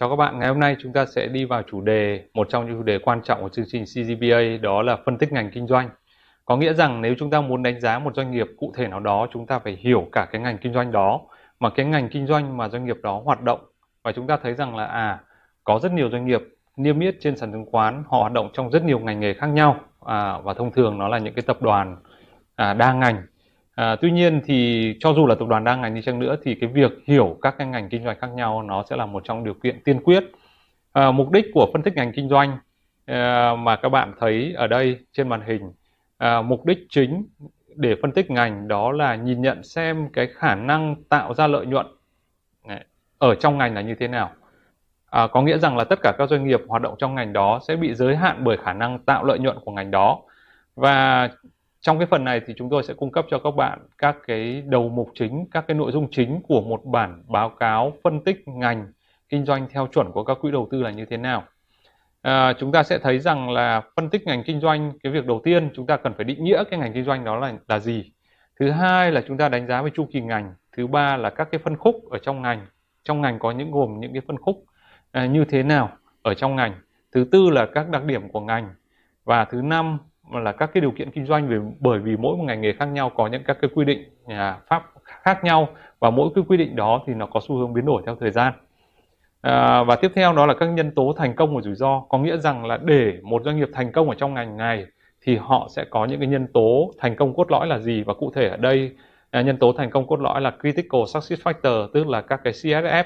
[0.00, 2.66] Chào các bạn, ngày hôm nay chúng ta sẽ đi vào chủ đề, một trong
[2.66, 5.66] những chủ đề quan trọng của chương trình CGPA đó là phân tích ngành kinh
[5.66, 5.90] doanh.
[6.44, 9.00] Có nghĩa rằng nếu chúng ta muốn đánh giá một doanh nghiệp cụ thể nào
[9.00, 11.20] đó, chúng ta phải hiểu cả cái ngành kinh doanh đó,
[11.60, 13.60] mà cái ngành kinh doanh mà doanh nghiệp đó hoạt động.
[14.02, 15.20] Và chúng ta thấy rằng là à,
[15.64, 16.42] có rất nhiều doanh nghiệp
[16.76, 19.46] niêm yết trên sàn chứng khoán, họ hoạt động trong rất nhiều ngành nghề khác
[19.46, 21.96] nhau à, và thông thường nó là những cái tập đoàn
[22.56, 23.22] à, đa ngành
[23.78, 26.54] À, tuy nhiên thì cho dù là tập đoàn đa ngành đi chăng nữa thì
[26.54, 29.44] cái việc hiểu các cái ngành kinh doanh khác nhau nó sẽ là một trong
[29.44, 30.24] điều kiện tiên quyết.
[30.92, 32.58] À, mục đích của phân tích ngành kinh doanh
[33.06, 35.72] à, mà các bạn thấy ở đây trên màn hình,
[36.16, 37.26] à, mục đích chính
[37.76, 41.66] để phân tích ngành đó là nhìn nhận xem cái khả năng tạo ra lợi
[41.66, 41.86] nhuận
[42.68, 42.84] Đấy,
[43.18, 44.30] ở trong ngành là như thế nào.
[45.10, 47.60] À, có nghĩa rằng là tất cả các doanh nghiệp hoạt động trong ngành đó
[47.68, 50.22] sẽ bị giới hạn bởi khả năng tạo lợi nhuận của ngành đó
[50.74, 51.28] và
[51.88, 54.62] trong cái phần này thì chúng tôi sẽ cung cấp cho các bạn các cái
[54.66, 58.48] đầu mục chính, các cái nội dung chính của một bản báo cáo phân tích
[58.48, 58.92] ngành
[59.28, 61.44] kinh doanh theo chuẩn của các quỹ đầu tư là như thế nào.
[62.22, 65.40] À, chúng ta sẽ thấy rằng là phân tích ngành kinh doanh, cái việc đầu
[65.44, 68.12] tiên chúng ta cần phải định nghĩa cái ngành kinh doanh đó là là gì.
[68.60, 70.54] Thứ hai là chúng ta đánh giá về chu kỳ ngành.
[70.76, 72.66] Thứ ba là các cái phân khúc ở trong ngành.
[73.04, 74.64] Trong ngành có những gồm những cái phân khúc
[75.12, 75.90] à, như thế nào
[76.22, 76.72] ở trong ngành.
[77.12, 78.74] Thứ tư là các đặc điểm của ngành.
[79.24, 79.98] Và thứ năm
[80.32, 82.84] là các cái điều kiện kinh doanh vì bởi vì mỗi một ngành nghề khác
[82.84, 85.68] nhau có những các cái quy định à, pháp khác nhau
[86.00, 88.30] và mỗi cái quy định đó thì nó có xu hướng biến đổi theo thời
[88.30, 88.52] gian.
[89.40, 92.00] À, và tiếp theo đó là các nhân tố thành công và rủi ro.
[92.08, 94.86] Có nghĩa rằng là để một doanh nghiệp thành công ở trong ngành này
[95.22, 98.02] thì họ sẽ có những cái nhân tố thành công cốt lõi là gì?
[98.02, 98.96] Và cụ thể ở đây
[99.30, 102.52] à, nhân tố thành công cốt lõi là critical success factor tức là các cái
[102.52, 103.04] CSF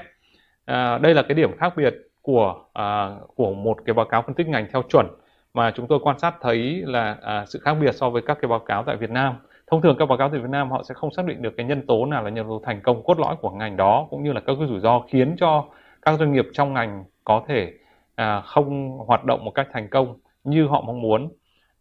[0.65, 4.35] à, đây là cái điểm khác biệt của à, của một cái báo cáo phân
[4.35, 5.07] tích ngành theo chuẩn
[5.53, 8.49] mà chúng tôi quan sát thấy là à, sự khác biệt so với các cái
[8.49, 9.35] báo cáo tại Việt Nam.
[9.67, 11.65] Thông thường các báo cáo tại Việt Nam họ sẽ không xác định được cái
[11.65, 14.33] nhân tố nào là nhân tố thành công cốt lõi của ngành đó cũng như
[14.33, 15.65] là các cái rủi ro khiến cho
[16.01, 17.73] các doanh nghiệp trong ngành có thể
[18.15, 21.29] à, không hoạt động một cách thành công như họ mong muốn.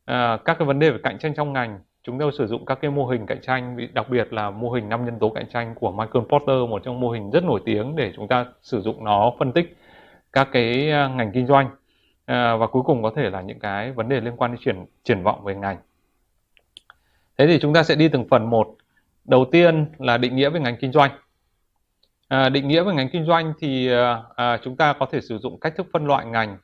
[0.04, 2.78] À, các cái vấn đề về cạnh tranh trong ngành chúng tôi sử dụng các
[2.82, 5.74] cái mô hình cạnh tranh đặc biệt là mô hình năm nhân tố cạnh tranh
[5.74, 9.04] của Michael Porter một trong mô hình rất nổi tiếng để chúng ta sử dụng
[9.04, 9.76] nó phân tích
[10.32, 11.70] các cái à, ngành kinh doanh
[12.24, 14.84] à, và cuối cùng có thể là những cái vấn đề liên quan đến triển
[15.04, 15.76] triển vọng về ngành
[17.38, 18.76] thế thì chúng ta sẽ đi từng phần một.
[19.24, 21.10] Đầu tiên là định nghĩa về ngành kinh doanh.
[22.28, 23.92] À, định nghĩa về ngành kinh doanh thì
[24.36, 26.58] à, chúng ta có thể sử dụng cách thức phân loại ngành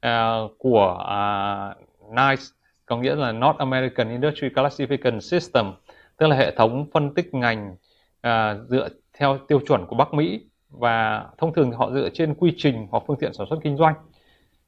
[0.00, 1.74] à, của à,
[2.10, 2.42] NICE
[2.86, 5.72] có nghĩa là North American Industry Classification System
[6.16, 7.76] tức là hệ thống phân tích ngành
[8.20, 8.88] à, dựa
[9.18, 13.02] theo tiêu chuẩn của Bắc Mỹ và thông thường họ dựa trên quy trình hoặc
[13.06, 13.94] phương tiện sản xuất kinh doanh.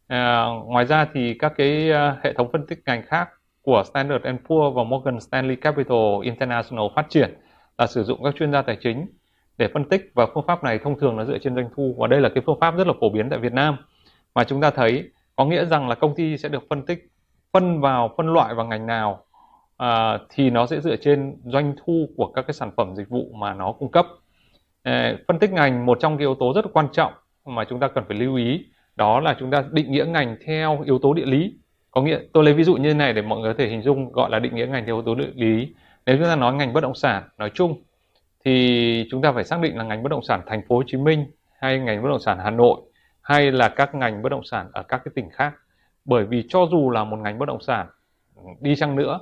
[0.06, 3.28] À, ngoài ra thì các cái ờ, hệ thống phân tích ngành khác
[3.62, 7.34] của Standard Poor's và Morgan Stanley Capital International phát triển
[7.78, 9.06] là sử dụng các chuyên gia tài chính
[9.59, 12.06] để phân tích và phương pháp này thông thường là dựa trên doanh thu và
[12.06, 13.76] đây là cái phương pháp rất là phổ biến tại Việt Nam.
[14.34, 17.09] Mà chúng ta thấy có nghĩa rằng là công ty sẽ được phân tích
[17.53, 19.25] phân vào phân loại vào ngành nào
[19.76, 23.32] à, thì nó sẽ dựa trên doanh thu của các cái sản phẩm dịch vụ
[23.34, 24.06] mà nó cung cấp.
[24.82, 27.12] À, phân tích ngành một trong cái yếu tố rất là quan trọng
[27.44, 28.65] mà chúng ta cần phải lưu ý
[28.97, 31.55] đó là chúng ta định nghĩa ngành theo yếu tố địa lý.
[31.91, 33.82] Có nghĩa, tôi lấy ví dụ như thế này để mọi người có thể hình
[33.82, 35.75] dung gọi là định nghĩa ngành theo yếu tố địa lý.
[36.06, 37.83] Nếu chúng ta nói ngành bất động sản nói chung,
[38.44, 40.97] thì chúng ta phải xác định là ngành bất động sản thành phố Hồ Chí
[40.97, 41.27] Minh
[41.59, 42.81] hay ngành bất động sản Hà Nội
[43.21, 45.54] hay là các ngành bất động sản ở các cái tỉnh khác.
[46.04, 47.87] Bởi vì cho dù là một ngành bất động sản
[48.60, 49.21] đi chăng nữa,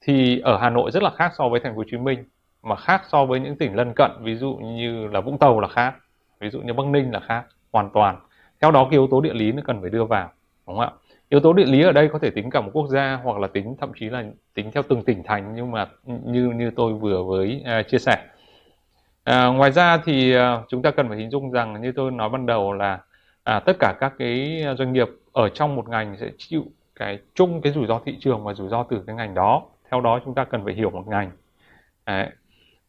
[0.00, 2.24] thì ở Hà Nội rất là khác so với thành phố Hồ Chí Minh,
[2.62, 5.68] mà khác so với những tỉnh lân cận, ví dụ như là Vũng Tàu là
[5.68, 5.94] khác,
[6.40, 8.16] ví dụ như Bắc Ninh là khác, hoàn toàn
[8.60, 10.30] theo đó cái yếu tố địa lý nó cần phải đưa vào
[10.66, 10.90] đúng không ạ?
[11.28, 13.46] Yếu tố địa lý ở đây có thể tính cả một quốc gia hoặc là
[13.46, 14.24] tính thậm chí là
[14.54, 18.24] tính theo từng tỉnh thành nhưng mà như như tôi vừa với uh, chia sẻ.
[19.24, 22.28] À, ngoài ra thì uh, chúng ta cần phải hình dung rằng như tôi nói
[22.28, 22.98] ban đầu là
[23.44, 27.60] à, tất cả các cái doanh nghiệp ở trong một ngành sẽ chịu cái chung
[27.60, 29.62] cái rủi ro thị trường và rủi ro từ cái ngành đó.
[29.90, 31.30] Theo đó chúng ta cần phải hiểu một ngành.
[32.06, 32.30] Đấy.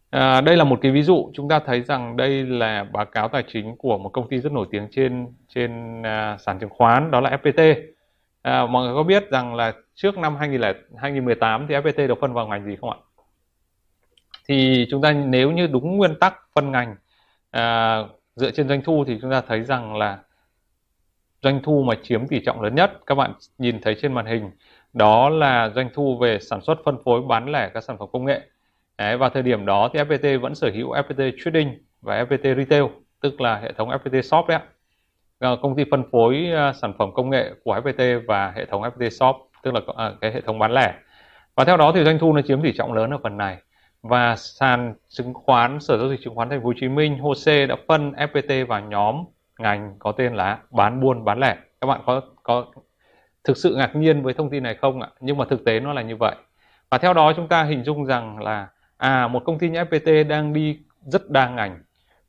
[0.09, 3.27] À, đây là một cái ví dụ chúng ta thấy rằng đây là báo cáo
[3.27, 7.12] tài chính của một công ty rất nổi tiếng trên trên à, sàn chứng khoán
[7.12, 7.75] đó là FPT.
[8.42, 10.62] À, mọi người có biết rằng là trước năm 2000
[10.98, 12.98] 2018 thì FPT được phân vào ngành gì không ạ?
[14.48, 16.95] Thì chúng ta nếu như đúng nguyên tắc phân ngành
[17.51, 17.98] à,
[18.36, 20.19] dựa trên doanh thu thì chúng ta thấy rằng là
[21.42, 24.51] doanh thu mà chiếm tỷ trọng lớn nhất các bạn nhìn thấy trên màn hình
[24.94, 28.25] đó là doanh thu về sản xuất phân phối bán lẻ các sản phẩm công
[28.25, 28.42] nghệ
[28.98, 32.84] Đấy, và thời điểm đó thì FPT vẫn sở hữu FPT Trading và FPT Retail
[33.22, 34.64] tức là hệ thống FPT Shop đấy ạ.
[35.40, 38.82] Ờ, công ty phân phối ờ, sản phẩm công nghệ của FPT và hệ thống
[38.82, 40.94] FPT Shop tức là ờ, cái hệ thống bán lẻ.
[41.56, 43.58] Và theo đó thì doanh thu nó chiếm tỷ trọng lớn ở phần này.
[44.02, 47.66] Và sàn chứng khoán sở giao dịch chứng khoán thành phố Hồ Chí Minh HOSE
[47.66, 49.24] đã phân FPT vào nhóm
[49.60, 51.56] ngành có tên là bán buôn bán lẻ.
[51.82, 52.66] Các bạn có có
[53.44, 55.10] thực sự ngạc nhiên với thông tin này không ạ?
[55.20, 56.36] Nhưng mà thực tế nó là như vậy.
[56.90, 58.68] Và theo đó chúng ta hình dung rằng là
[58.98, 61.80] à một công ty như FPT đang đi rất đa ngành.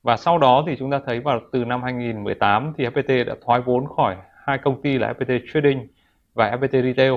[0.02, 3.60] Và sau đó thì chúng ta thấy vào từ năm 2018 thì FPT đã thoái
[3.60, 5.86] vốn khỏi hai công ty là FPT Trading
[6.34, 7.12] và FPT Retail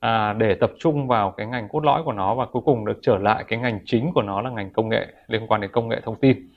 [0.00, 2.98] à, để tập trung vào cái ngành cốt lõi của nó và cuối cùng được
[3.02, 5.88] trở lại cái ngành chính của nó là ngành công nghệ liên quan đến công
[5.88, 6.48] nghệ thông tin.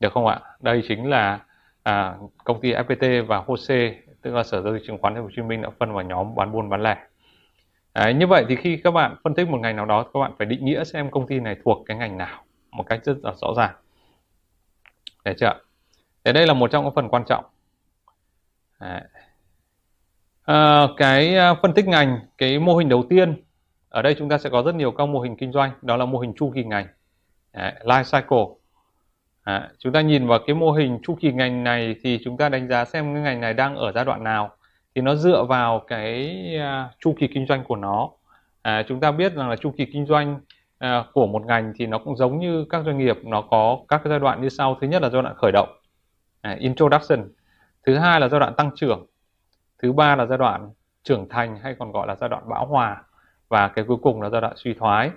[0.00, 0.40] Được không ạ?
[0.60, 1.38] Đây chính là
[1.82, 2.14] à,
[2.44, 5.30] công ty FPT và HOSE tức là sở giao dịch chứng khoán Thành phố Hồ
[5.36, 6.96] Chí Minh đã phân vào nhóm bán buôn bán lẻ.
[7.94, 10.32] Đấy, như vậy thì khi các bạn phân tích một ngành nào đó các bạn
[10.38, 13.32] phải định nghĩa xem công ty này thuộc cái ngành nào một cách rất là
[13.34, 13.74] rõ ràng.
[15.24, 15.60] Để chưa
[16.24, 17.44] thế đây là một trong các phần quan trọng.
[18.80, 19.00] Đấy.
[20.42, 23.42] À, cái ờ, phân tích ngành cái mô hình đầu tiên
[23.88, 26.04] ở đây chúng ta sẽ có rất nhiều các mô hình kinh doanh đó là
[26.04, 26.86] mô hình chu kỳ ngành.
[27.52, 28.56] Đấy, life cycle.
[29.46, 32.48] Đấy, chúng ta nhìn vào cái mô hình chu kỳ ngành này thì chúng ta
[32.48, 34.56] đánh giá xem cái ngành này đang ở giai đoạn nào
[34.94, 38.10] thì nó dựa vào cái uh, chu kỳ kinh doanh của nó.
[38.62, 40.40] À, chúng ta biết rằng là chu kỳ kinh doanh
[40.84, 44.00] uh, của một ngành thì nó cũng giống như các doanh nghiệp nó có các
[44.04, 44.78] giai đoạn như sau.
[44.80, 45.68] Thứ nhất là giai đoạn khởi động
[46.52, 47.28] uh, introduction.
[47.86, 49.06] Thứ hai là giai đoạn tăng trưởng.
[49.82, 50.70] Thứ ba là giai đoạn
[51.02, 53.02] trưởng thành hay còn gọi là giai đoạn bão hòa.
[53.48, 55.10] Và cái cuối cùng là giai đoạn suy thoái.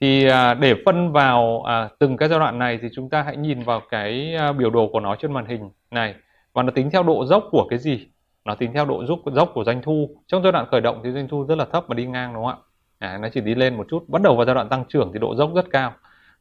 [0.00, 3.36] Thì à, để phân vào à, từng cái giai đoạn này thì chúng ta hãy
[3.36, 6.14] nhìn vào cái à, biểu đồ của nó trên màn hình này.
[6.52, 8.08] Và nó tính theo độ dốc của cái gì?
[8.44, 10.10] Nó tính theo độ dốc dốc của doanh thu.
[10.26, 12.44] Trong giai đoạn khởi động thì doanh thu rất là thấp và đi ngang đúng
[12.44, 12.64] không
[12.98, 13.08] ạ?
[13.08, 14.04] À, nó chỉ đi lên một chút.
[14.08, 15.92] Bắt đầu vào giai đoạn tăng trưởng thì độ dốc rất cao.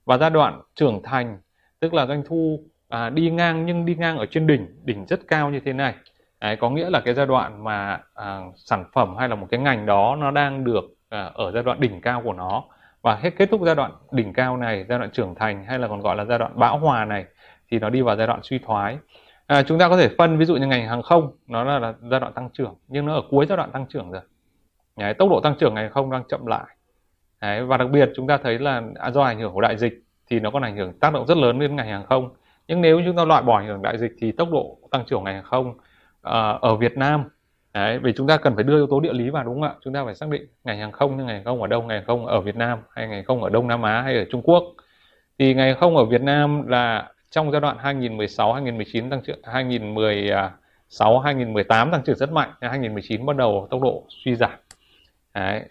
[0.05, 1.38] Và giai đoạn trưởng thành
[1.79, 2.59] tức là doanh thu
[2.89, 5.94] à, đi ngang nhưng đi ngang ở trên đỉnh đỉnh rất cao như thế này.
[6.41, 9.59] Đấy, có nghĩa là cái giai đoạn mà à, sản phẩm hay là một cái
[9.59, 12.63] ngành đó nó đang được à, ở giai đoạn đỉnh cao của nó.
[13.01, 15.88] Và hết kết thúc giai đoạn đỉnh cao này giai đoạn trưởng thành hay là
[15.88, 17.25] còn gọi là giai đoạn bão hòa này
[17.71, 18.97] thì nó đi vào giai đoạn suy thoái
[19.48, 21.94] à, chúng ta có thể phân ví dụ như ngành hàng không nó là, là
[22.12, 24.22] giai đoạn tăng trưởng nhưng nó ở cuối giai đoạn tăng trưởng rồi
[24.98, 26.78] Đấy, tốc độ tăng trưởng ngành hàng không đang chậm lại
[27.42, 28.81] Đấy, và đặc biệt chúng ta thấy là
[29.13, 31.60] do ảnh hưởng của đại dịch thì nó còn ảnh hưởng tác động rất lớn
[31.60, 32.30] đến ngành hàng không
[32.68, 35.24] nhưng nếu chúng ta loại bỏ ảnh hưởng đại dịch thì tốc độ tăng trưởng
[35.24, 37.24] ngành hàng không uh, ở Việt Nam
[37.74, 39.75] Đấy, vì chúng ta cần phải đưa yếu tố địa lý vào đúng không ạ?
[39.84, 41.98] Chúng ta phải xác định ngành hàng không như ngành hàng không ở đâu, ngành
[41.98, 44.25] hàng không ở Việt Nam hay ngành hàng không ở Đông Nam Á hay ở
[44.31, 44.63] Trung Quốc.
[45.39, 49.39] Thì ngành hàng không ở Việt Nam là trong giai đoạn 2016 2019 tăng trưởng
[49.44, 54.51] 2016 2018 à, tăng trưởng rất mạnh, 2019 bắt đầu tốc độ suy giảm.
[55.33, 55.62] Đấy.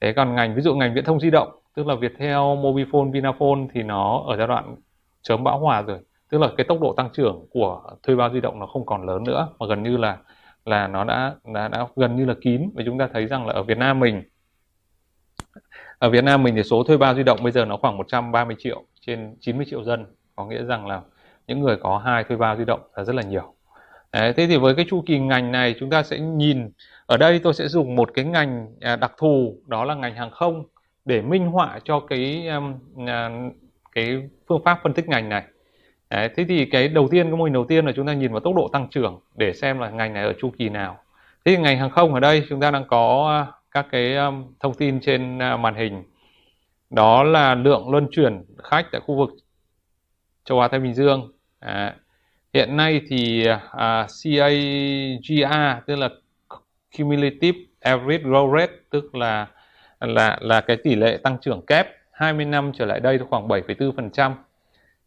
[0.00, 3.60] Thế còn ngành ví dụ ngành viễn thông di động, tức là Viettel, Mobifone, Vinaphone
[3.74, 4.76] thì nó ở giai đoạn
[5.22, 5.98] chớm bão hòa rồi.
[6.30, 9.06] Tức là cái tốc độ tăng trưởng của thuê bao di động nó không còn
[9.06, 10.18] lớn nữa mà gần như là
[10.64, 13.52] là nó đã, đã đã gần như là kín và chúng ta thấy rằng là
[13.52, 14.22] ở Việt Nam mình
[15.98, 18.56] ở Việt Nam mình thì số thuê bao di động bây giờ nó khoảng 130
[18.58, 20.06] triệu trên 90 triệu dân
[20.42, 21.00] có nghĩa rằng là
[21.46, 23.54] những người có hai thuê bao di động là rất là nhiều
[24.12, 26.70] Đấy, thế thì với cái chu kỳ ngành này chúng ta sẽ nhìn
[27.06, 30.30] ở đây tôi sẽ dùng một cái ngành à, đặc thù đó là ngành hàng
[30.30, 30.64] không
[31.04, 32.74] để minh họa cho cái um,
[33.06, 33.30] à,
[33.92, 35.44] cái phương pháp phân tích ngành này
[36.10, 38.32] Đấy, thế thì cái đầu tiên cái mô hình đầu tiên là chúng ta nhìn
[38.32, 40.98] vào tốc độ tăng trưởng để xem là ngành này ở chu kỳ nào.
[41.44, 44.44] Thế thì ngành hàng không ở đây chúng ta đang có à, các cái um,
[44.60, 46.02] thông tin trên màn hình.
[46.90, 49.30] Đó là lượng luân chuyển khách tại khu vực
[50.44, 51.32] châu Á Thái Bình Dương.
[51.58, 51.94] À,
[52.54, 56.08] hiện nay thì à, CAGR tức là
[56.98, 59.46] cumulative average growth rate tức là
[60.00, 64.32] là là cái tỷ lệ tăng trưởng kép 20 năm trở lại đây khoảng 7,4%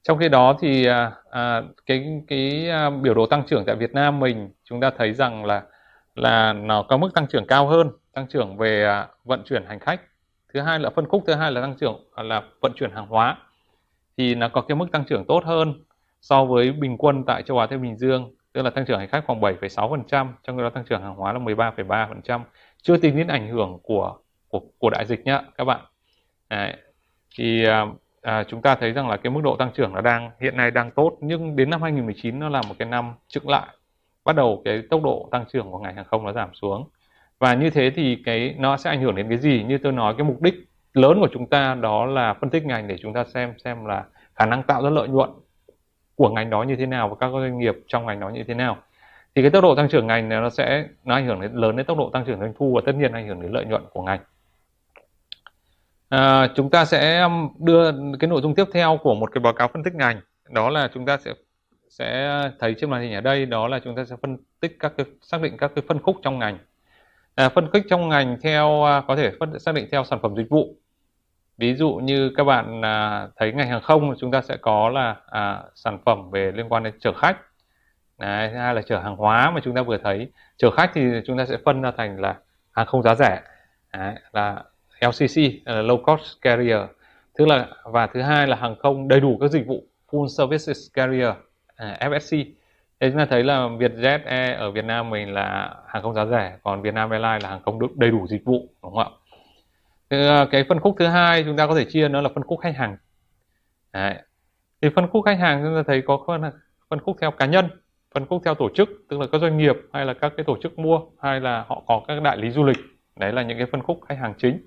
[0.03, 3.93] trong khi đó thì à, à, cái cái à, biểu đồ tăng trưởng tại Việt
[3.93, 5.63] Nam mình chúng ta thấy rằng là
[6.15, 9.79] là nó có mức tăng trưởng cao hơn tăng trưởng về à, vận chuyển hành
[9.79, 10.01] khách.
[10.53, 13.07] Thứ hai là phân khúc thứ hai là tăng trưởng à, là vận chuyển hàng
[13.07, 13.37] hóa
[14.17, 15.83] thì nó có cái mức tăng trưởng tốt hơn
[16.21, 19.09] so với bình quân tại châu Á Thái Bình Dương tức là tăng trưởng hành
[19.09, 22.41] khách khoảng 7,6% trong khi đó tăng trưởng hàng hóa là 13,3%
[22.81, 24.17] chưa tính đến ảnh hưởng của
[24.47, 25.79] của của đại dịch nhá các bạn.
[26.49, 26.73] Đấy.
[27.37, 27.85] thì à,
[28.21, 30.71] à, chúng ta thấy rằng là cái mức độ tăng trưởng nó đang hiện nay
[30.71, 33.67] đang tốt nhưng đến năm 2019 nó là một cái năm chững lại.
[34.25, 36.89] Bắt đầu cái tốc độ tăng trưởng của ngành hàng không nó giảm xuống.
[37.39, 39.63] Và như thế thì cái nó sẽ ảnh hưởng đến cái gì?
[39.63, 40.55] Như tôi nói cái mục đích
[40.97, 44.03] lớn của chúng ta đó là phân tích ngành để chúng ta xem xem là
[44.35, 45.29] khả năng tạo ra lợi nhuận
[46.15, 48.53] của ngành đó như thế nào và các doanh nghiệp trong ngành đó như thế
[48.53, 48.77] nào.
[49.35, 51.75] Thì cái tốc độ tăng trưởng ngành này nó sẽ nó ảnh hưởng đến lớn
[51.75, 53.83] đến tốc độ tăng trưởng doanh thu và tất nhiên ảnh hưởng đến lợi nhuận
[53.93, 54.19] của ngành.
[56.09, 59.53] À, chúng ta sẽ um, đưa cái nội dung tiếp theo của một cái báo
[59.53, 60.21] cáo phân tích ngành.
[60.49, 61.33] Đó là chúng ta sẽ
[61.89, 64.93] sẽ thấy trên màn hình ở đây đó là chúng ta sẽ phân tích các
[64.97, 66.57] cái xác định các cái phân khúc trong ngành.
[67.35, 70.35] À, phân khúc trong ngành theo à, có thể phân xác định theo sản phẩm
[70.37, 70.75] dịch vụ
[71.57, 75.15] ví dụ như các bạn à, thấy ngành hàng không chúng ta sẽ có là
[75.25, 77.37] à, sản phẩm về liên quan đến chở khách.
[78.19, 80.31] Đấy, thứ hai là chở hàng hóa mà chúng ta vừa thấy.
[80.57, 82.35] Chở khách thì chúng ta sẽ phân ra thành là
[82.71, 83.41] hàng không giá rẻ.
[83.93, 84.63] Đấy, là
[85.01, 86.81] LCC là low cost carrier.
[87.37, 90.77] Thứ là và thứ hai là hàng không đầy đủ các dịch vụ full services
[90.93, 91.29] carrier
[91.75, 92.45] à, FSC
[92.99, 96.25] Thế chúng ta thấy là Vietjet Air ở Việt Nam mình là hàng không giá
[96.25, 99.09] rẻ, còn Vietnam Airlines là hàng không đầy đủ dịch vụ, đúng không ạ?
[100.15, 102.59] À, cái phân khúc thứ hai chúng ta có thể chia nó là phân khúc
[102.59, 102.97] khách hàng.
[103.93, 104.15] Đấy.
[104.81, 106.41] Thì phân khúc khách hàng chúng ta thấy có phân,
[106.89, 107.69] phân khúc theo cá nhân,
[108.13, 110.57] phân khúc theo tổ chức, tức là các doanh nghiệp hay là các cái tổ
[110.63, 112.77] chức mua hay là họ có các đại lý du lịch.
[113.15, 114.59] Đấy là những cái phân khúc khách hàng chính.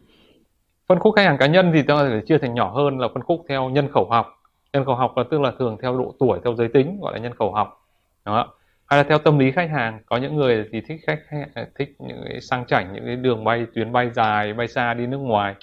[0.89, 3.09] Phân khúc khách hàng cá nhân thì ta có thể chia thành nhỏ hơn là
[3.15, 4.27] phân khúc theo nhân khẩu học.
[4.73, 7.19] Nhân khẩu học là tức là thường theo độ tuổi, theo giới tính gọi là
[7.19, 7.87] nhân khẩu học
[8.25, 8.55] đó
[8.89, 11.21] hay là theo tâm lý khách hàng có những người thì thích khách
[11.55, 14.95] à, thích những cái sang chảnh những cái đường bay tuyến bay dài bay xa
[14.95, 15.55] đi nước ngoài.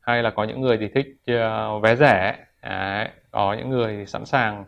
[0.00, 3.08] Hay là có những người thì thích uh, vé rẻ Đấy.
[3.30, 4.64] có những người thì sẵn sàng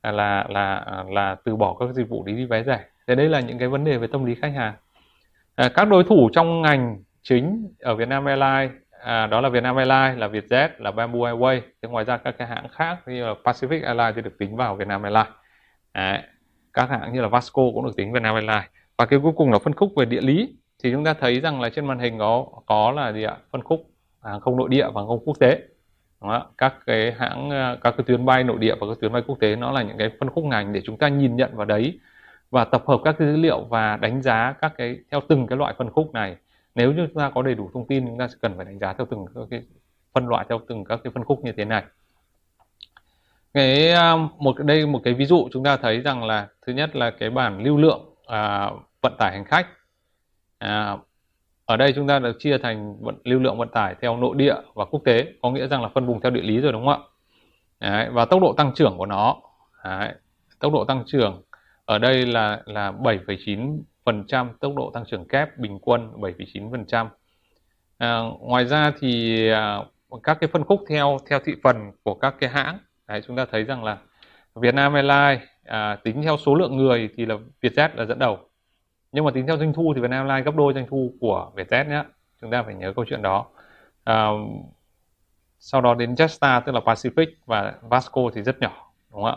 [0.00, 2.84] à, là là là từ bỏ các dịch vụ đi đi vé rẻ.
[3.06, 4.74] Thế đây là những cái vấn đề về tâm lý khách hàng.
[5.54, 10.18] À, các đối thủ trong ngành chính ở Vietnam Airlines à, đó là Vietnam Airlines
[10.18, 11.60] là Vietjet là Bamboo Airways.
[11.82, 14.76] Thế ngoài ra các cái hãng khác như là Pacific Airlines thì được tính vào
[14.76, 15.32] Vietnam Airlines.
[15.94, 16.22] Đấy
[16.72, 18.64] các hãng như là Vasco cũng được tính Vietnam Airlines
[18.96, 20.54] và cái cuối cùng là phân khúc về địa lý.
[20.82, 23.36] Thì chúng ta thấy rằng là trên màn hình có có là gì ạ?
[23.52, 23.90] Phân khúc
[24.22, 25.60] hàng không nội địa và hàng không quốc tế.
[26.20, 29.22] Đó, các cái hãng à, các cái tuyến bay nội địa và các tuyến bay
[29.26, 31.66] quốc tế nó là những cái phân khúc ngành để chúng ta nhìn nhận vào
[31.66, 31.98] đấy
[32.50, 35.58] và tập hợp các cái dữ liệu và đánh giá các cái theo từng cái
[35.58, 36.36] loại phân khúc này.
[36.74, 38.78] Nếu như chúng ta có đầy đủ thông tin chúng ta sẽ cần phải đánh
[38.78, 39.62] giá theo từng cái
[40.12, 41.82] phân loại theo từng các cái phân khúc như thế này
[43.54, 46.96] cái à, một đây một cái ví dụ chúng ta thấy rằng là thứ nhất
[46.96, 48.70] là cái bản lưu lượng à,
[49.02, 49.66] vận tải hành khách.
[50.58, 50.96] À,
[51.64, 54.54] ở đây chúng ta được chia thành vận, lưu lượng vận tải theo nội địa
[54.74, 57.02] và quốc tế có nghĩa rằng là phân vùng theo địa lý rồi đúng không
[57.02, 57.08] ạ?
[57.80, 59.36] Đấy, và tốc độ tăng trưởng của nó.
[59.84, 60.14] Đấy,
[60.58, 61.42] tốc độ tăng trưởng
[61.84, 66.70] ở đây là là 7,9 phần trăm tốc độ tăng trưởng kép bình quân 7,9
[66.70, 67.08] phần trăm.
[67.98, 69.78] À, ngoài ra thì à,
[70.22, 72.78] các cái phân khúc theo theo thị phần của các cái hãng
[73.08, 73.98] Đấy, chúng ta thấy rằng là
[74.54, 78.38] Việt Nam Airlines à, tính theo số lượng người thì là Vietjet là dẫn đầu.
[79.12, 81.88] Nhưng mà tính theo doanh thu thì Vietnam Airlines gấp đôi doanh thu của Vietjet
[81.88, 82.04] nhé
[82.40, 83.46] chúng ta phải nhớ câu chuyện đó.
[84.04, 84.28] À,
[85.58, 89.36] sau đó đến Jetstar tức là Pacific và Vasco thì rất nhỏ đúng không ạ?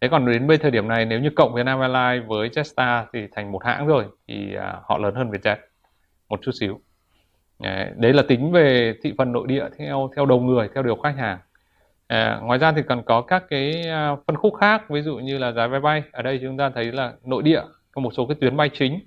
[0.00, 3.26] Thế còn đến bây thời điểm này nếu như cộng Vietnam Airlines với Jetstar thì
[3.32, 5.56] thành một hãng rồi thì à, họ lớn hơn Vietjet
[6.28, 6.80] một chút xíu.
[7.96, 11.16] Đấy là tính về thị phần nội địa theo theo đầu người theo điều khách
[11.16, 11.38] hàng.
[12.12, 15.38] À, ngoài ra thì còn có các cái ờ, phân khúc khác ví dụ như
[15.38, 16.02] là giá vé bay.
[16.12, 19.00] Ở đây chúng ta thấy là nội địa có một số cái tuyến bay chính.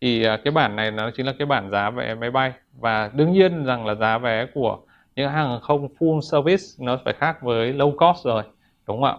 [0.00, 2.52] Thì ờ, cái bản này nó chính là cái bản giá vé máy bay.
[2.80, 4.78] Và đương nhiên rằng là giá vé của
[5.16, 8.42] những hãng hàng không full service nó phải khác với low cost rồi
[8.86, 9.16] đúng không ạ?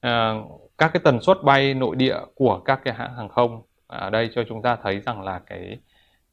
[0.00, 0.34] À,
[0.78, 4.30] các cái tần suất bay nội địa của các cái hãng hàng không ở đây
[4.34, 5.78] cho chúng ta thấy rằng là cái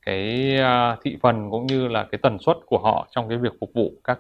[0.06, 0.58] cái
[1.04, 3.92] thị phần cũng như là cái tần suất của họ trong cái việc phục vụ
[4.04, 4.20] các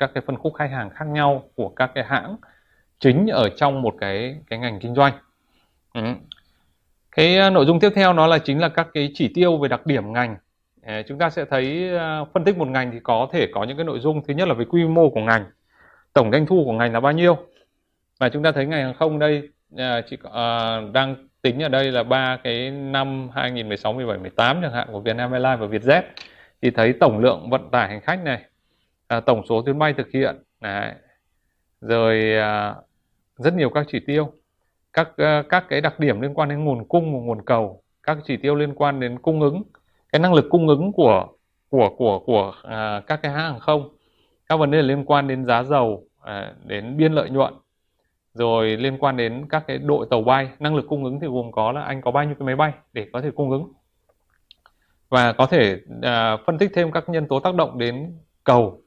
[0.00, 2.36] các cái phân khúc khách hàng khác nhau của các cái hãng
[2.98, 5.12] chính ở trong một cái cái ngành kinh doanh.
[5.94, 6.00] Ừ.
[7.16, 9.68] Cái ờ, nội dung tiếp theo nó là chính là các cái chỉ tiêu về
[9.68, 10.36] đặc điểm ngành.
[10.82, 13.76] À, chúng ta sẽ thấy ờ, phân tích một ngành thì có thể có những
[13.76, 15.44] cái nội dung thứ nhất là về quy mô của ngành,
[16.12, 17.36] tổng doanh thu của ngành là bao nhiêu.
[18.20, 21.92] Và chúng ta thấy ngành hàng không đây à, chỉ à, đang tính ở đây
[21.92, 26.02] là ba cái năm 2016, 17, 18 chẳng hạn của Vietnam Airlines và Vietjet
[26.62, 28.42] thì thấy tổng lượng vận tải hành khách này
[29.10, 30.92] à, tổng số chuyến bay thực hiện Đấy.
[31.80, 32.74] rồi à,
[33.36, 34.32] rất nhiều các chỉ tiêu.
[34.92, 38.18] Các à, các cái đặc điểm liên quan đến nguồn cung và nguồn cầu các
[38.24, 39.62] chỉ tiêu liên quan đến cung ứng
[40.12, 41.26] cái năng lực cung ứng của
[41.68, 43.88] của của của à, các cái hãng hàng không.
[44.48, 47.54] Các vấn đề liên quan đến giá dầu à, đến biên lợi nhuận
[48.34, 50.48] rồi liên quan đến các cái đội tàu bay.
[50.58, 52.72] Năng lực cung ứng thì gồm có là anh có bao nhiêu cái máy bay
[52.92, 53.72] để có thể cung ứng.
[55.08, 58.82] Và có thể à, phân tích thêm các nhân tố tác động đến cầu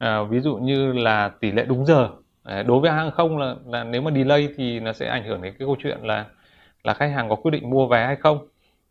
[0.00, 2.08] à, ví dụ như là tỷ lệ đúng giờ.
[2.44, 5.42] À, đối với hàng không là, là nếu mà delay thì nó sẽ ảnh hưởng
[5.42, 6.26] đến cái câu chuyện là
[6.84, 8.38] là khách hàng có quyết định mua vé hay không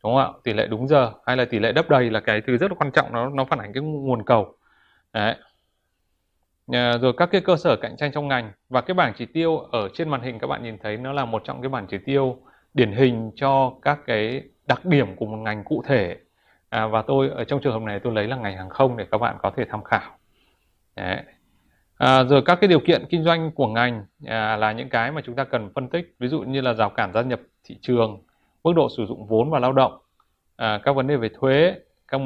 [0.04, 0.28] đúng không ạ?
[0.44, 2.75] Tỷ lệ đúng giờ hay là tỷ lệ đắp đầy là cái thứ rất là
[2.80, 4.56] quan trọng nó nó phản ánh cái nguồn cầu.
[5.13, 5.36] Đấy.
[6.72, 9.58] À, rồi các cái cơ sở cạnh tranh trong ngành và cái bảng chỉ tiêu
[9.58, 11.98] ở trên màn hình các bạn nhìn thấy nó là một trong cái bảng chỉ
[12.06, 12.38] tiêu
[12.74, 16.18] điển hình cho các cái đặc điểm của một ngành cụ thể.
[16.70, 19.06] À, và tôi ở trong trường hợp này tôi lấy là ngành hàng không để
[19.12, 20.18] các bạn có thể tham khảo.
[21.00, 21.24] Đấy.
[21.98, 25.22] À, rồi các cái điều kiện kinh doanh của ngành à, là những cái mà
[25.25, 26.15] chúng ta cần phân tích.
[26.20, 28.22] Ví dụ như là rào cản gia nhập thị trường
[28.63, 29.98] mức độ sử dụng vốn và lao động
[30.56, 31.75] à, các vấn đề về thuế
[32.08, 32.22] các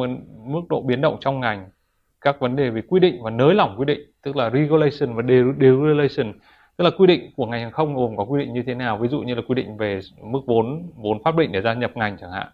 [0.45, 1.69] mức độ biến động trong ngành
[2.21, 5.23] các vấn đề về quy định và nới lỏng quy định tức là regulation và
[5.23, 6.33] deregulation
[6.77, 8.97] tức là quy định của ngành hàng không gồm có quy định như thế nào.
[8.97, 11.91] Ví dụ như là quy định về mức vốn vốn pháp định để gia nhập
[11.97, 12.47] ngành chẳng hạn.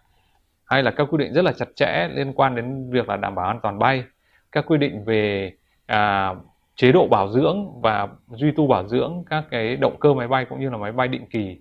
[0.64, 3.34] Hay là các quy định rất là chặt chẽ liên quan đến việc là đảm
[3.34, 4.04] bảo an toàn bay
[4.52, 5.52] các quy định về
[5.90, 6.34] à,
[6.76, 10.44] chế độ bảo dưỡng và duy tu bảo dưỡng các cái động cơ máy bay
[10.44, 11.58] cũng như là máy bay định kỳ.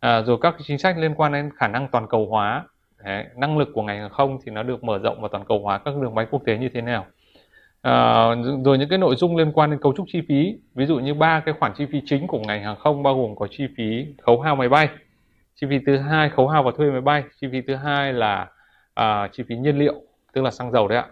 [0.00, 2.64] À, rồi các chính sách liên quan đến khả năng toàn cầu hóa.
[3.04, 5.58] Đấy, năng lực của ngành hàng không thì nó được mở rộng và toàn cầu
[5.58, 7.06] hóa các đường bay quốc tế như thế nào.
[7.82, 8.26] À,
[8.64, 10.56] rồi những cái nội dung liên quan đến cấu trúc chi phí.
[10.74, 13.36] Ví dụ như ba cái khoản chi phí chính của ngành hàng không bao gồm
[13.36, 14.88] có chi phí khấu hao máy bay
[15.54, 18.48] chi phí thứ hai khấu hao và thuê máy bay chi phí thứ hai là
[18.94, 19.94] à, chi phí nhiên liệu
[20.32, 21.06] tức là xăng dầu đấy ạ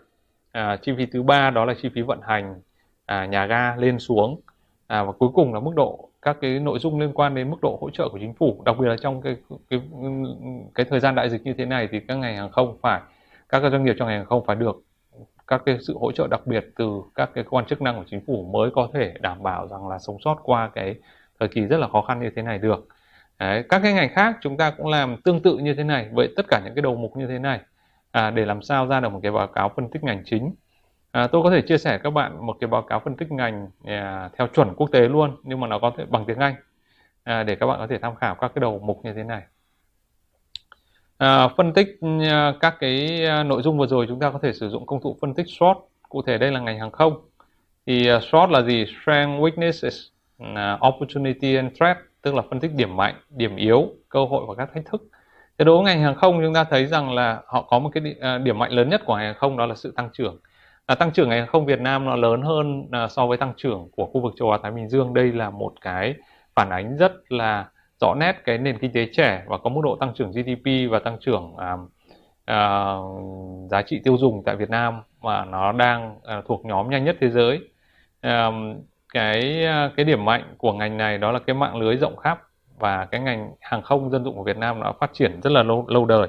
[0.52, 2.60] à, chi phí thứ ba đó là chi phí vận hành
[3.06, 4.40] à, nhà ga lên xuống.
[4.86, 7.56] À, và cuối cùng là mức độ các cái nội dung liên quan đến mức
[7.62, 9.36] độ hỗ trợ của chính phủ đặc biệt là trong cái
[9.70, 9.80] cái
[10.74, 13.00] cái thời gian đại dịch như thế này thì các ngành hàng không phải
[13.48, 14.82] các doanh nghiệp trong ngành hàng không phải được
[15.46, 18.20] các cái sự hỗ trợ đặc biệt từ các cái quan chức năng của chính
[18.26, 20.94] phủ mới có thể đảm bảo rằng là sống sót qua cái
[21.40, 22.88] thời kỳ rất là khó khăn như thế này được.
[23.38, 26.28] Đấy, các cái ngành khác chúng ta cũng làm tương tự như thế này vậy
[26.36, 27.60] tất cả những cái đầu mục như thế này
[28.10, 30.54] à, để làm sao ra được một cái báo cáo phân tích ngành chính.
[31.10, 33.68] À, tôi có thể chia sẻ các bạn một cái báo cáo phân tích ngành
[33.84, 36.54] à, theo chuẩn quốc tế luôn nhưng mà nó có thể bằng tiếng Anh.
[37.24, 39.42] À, để các bạn có thể tham khảo các cái đầu mục như thế này.
[41.18, 41.98] À, phân tích
[42.30, 45.00] à, các cái à, nội dung vừa rồi chúng ta có thể sử dụng công
[45.00, 45.74] cụ phân tích SWOT.
[46.08, 47.20] Cụ thể đây là ngành hàng không.
[47.86, 48.86] Thì uh, SWOT là gì?
[49.02, 50.10] Strength weaknesses
[50.42, 54.54] uh, opportunity and threat tức là phân tích điểm mạnh điểm yếu cơ hội và
[54.54, 55.09] các thách thức
[55.60, 58.14] thế đối với ngành hàng không chúng ta thấy rằng là họ có một cái
[58.20, 60.38] à, điểm mạnh lớn nhất của ngành hàng không đó là sự tăng trưởng.
[60.88, 63.52] Là tăng trưởng ngành hàng không Việt Nam nó lớn hơn à, so với tăng
[63.56, 65.14] trưởng của khu vực châu Á Thái Bình Dương.
[65.14, 66.14] Đây là một cái
[66.54, 67.68] phản ánh rất là
[68.00, 70.98] rõ nét cái nền kinh tế trẻ và có mức độ tăng trưởng GDP và
[70.98, 71.76] tăng trưởng à,
[72.44, 72.94] à,
[73.70, 77.16] giá trị tiêu dùng tại Việt Nam mà nó đang à, thuộc nhóm nhanh nhất
[77.20, 77.60] thế giới.
[78.20, 78.50] À,
[79.14, 79.64] cái
[79.96, 82.49] cái điểm mạnh của ngành này đó là cái mạng lưới rộng khắp
[82.80, 85.62] và cái ngành hàng không dân dụng của Việt Nam nó phát triển rất là
[85.62, 86.28] lâu lâu đời.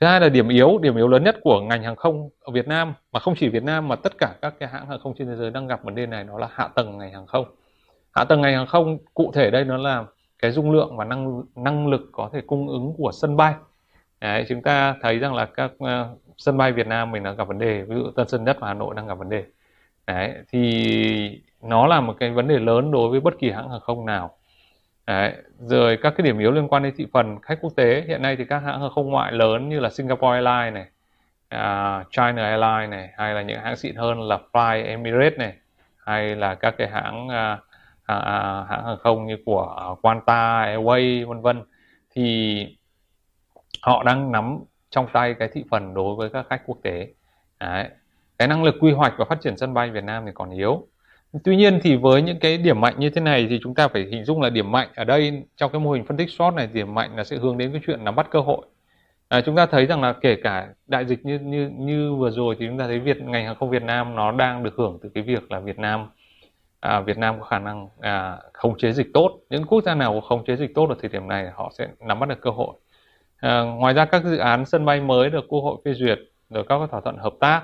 [0.00, 2.68] Thứ hai là điểm yếu điểm yếu lớn nhất của ngành hàng không ở Việt
[2.68, 5.28] Nam mà không chỉ Việt Nam mà tất cả các cái hãng hàng không trên
[5.28, 7.44] thế giới đang gặp vấn đề này đó là hạ tầng ngành hàng không.
[8.12, 10.04] Hạ tầng ngành hàng không cụ thể đây nó là
[10.38, 13.54] cái dung lượng và năng năng lực có thể cung ứng của sân bay.
[14.20, 15.88] Đấy, chúng ta thấy rằng là các uh,
[16.38, 18.68] sân bay Việt Nam mình đang gặp vấn đề ví dụ Tân Sơn Nhất và
[18.68, 19.44] Hà Nội đang gặp vấn đề.
[20.06, 23.80] Đấy, thì nó là một cái vấn đề lớn đối với bất kỳ hãng hàng
[23.80, 24.36] không nào.
[25.12, 25.32] Đấy.
[25.58, 28.36] Rồi các cái điểm yếu liên quan đến thị phần khách quốc tế hiện nay
[28.36, 30.86] thì các hãng hàng không ngoại lớn như là Singapore Airlines này,
[31.54, 35.54] uh, China Airlines này hay là những hãng xịn hơn là Fly Emirates này
[35.96, 37.60] hay là các cái hãng uh,
[38.02, 41.62] hãng, hãng hàng không như của Qantas Airways vân vân
[42.14, 42.66] thì
[43.82, 44.58] họ đang nắm
[44.90, 47.08] trong tay cái thị phần đối với các khách quốc tế.
[47.60, 47.88] Đấy.
[48.38, 50.86] Cái năng lực quy hoạch và phát triển sân bay Việt Nam thì còn yếu
[51.44, 54.06] Tuy nhiên thì với những cái điểm mạnh như thế này thì chúng ta phải
[54.10, 56.68] hình dung là điểm mạnh ở đây trong cái mô hình phân tích SWOT này
[56.72, 58.66] điểm mạnh là sẽ hướng đến cái chuyện nắm bắt cơ hội.
[59.28, 62.56] À, chúng ta thấy rằng là kể cả đại dịch như như như vừa rồi
[62.58, 65.08] thì chúng ta thấy Việt ngành hàng không Việt Nam nó đang được hưởng từ
[65.14, 66.06] cái việc là Việt Nam
[66.80, 69.40] à, Việt Nam có khả năng à, khống chế dịch tốt.
[69.50, 71.88] Những quốc gia nào có khống chế dịch tốt ở thời điểm này họ sẽ
[72.00, 72.74] nắm bắt được cơ hội.
[73.36, 76.18] À, ngoài ra các dự án sân bay mới được Quốc hội phê duyệt,
[76.50, 77.62] rồi các thỏa thuận hợp tác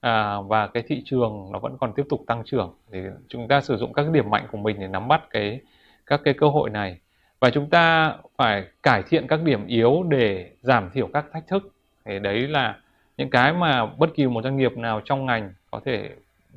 [0.00, 2.74] à, và cái thị trường nó vẫn còn tiếp tục tăng trưởng.
[2.92, 5.60] Thì chúng ta sử dụng các điểm mạnh của mình để nắm bắt cái
[6.06, 6.98] các cái cơ hội này.
[7.40, 11.72] Và chúng ta phải cải thiện các điểm yếu để giảm thiểu các thách thức.
[12.04, 12.76] Thì đấy là
[13.16, 16.10] những cái mà bất kỳ một doanh nghiệp nào trong ngành có thể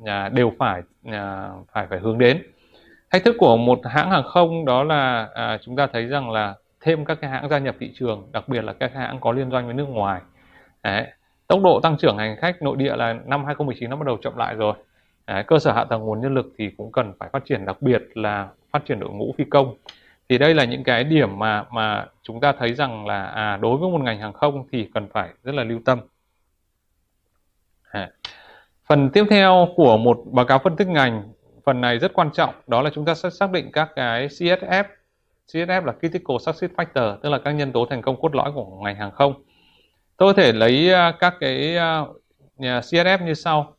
[0.04, 2.42] à, đều phải à, phải phải hướng đến.
[3.10, 6.54] Thách thức của một hãng hàng không đó là à, chúng ta thấy rằng là
[6.80, 9.50] thêm các cái hãng gia nhập thị trường đặc biệt là các hãng có liên
[9.50, 10.20] doanh với nước ngoài.
[10.82, 11.06] Đấy
[11.46, 14.36] tốc độ tăng trưởng hành khách nội địa là năm 2019 nó bắt đầu chậm
[14.36, 14.74] lại rồi.
[15.26, 17.82] Đấy, cơ sở hạ tầng nguồn nhân lực thì cũng cần phải phát triển đặc
[17.82, 19.74] biệt là phát triển đội ngũ phi công.
[20.28, 23.76] Thì đây là những cái điểm mà mà chúng ta thấy rằng là à, đối
[23.76, 26.00] với một ngành hàng không thì cần phải rất là lưu tâm.
[27.90, 28.10] À.
[28.86, 31.32] phần tiếp theo của một báo cáo phân tích ngành
[31.64, 34.84] phần này rất quan trọng đó là chúng ta sẽ xác định các cái CSF
[35.52, 38.80] CSF là critical success factor tức là các nhân tố thành công cốt lõi của
[38.84, 39.34] ngành hàng không.
[40.16, 42.04] Tôi có thể lấy à, các cái à,
[42.56, 43.76] nhà CSF như sau.